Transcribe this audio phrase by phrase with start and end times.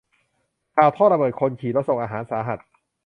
[0.75, 2.59] ข่าวท่อระเบิดคนขี่รถส่งอาหารสาหัส